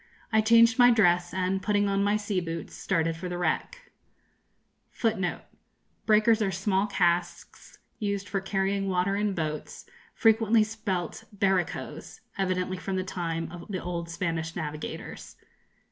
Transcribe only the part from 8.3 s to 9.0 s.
carrying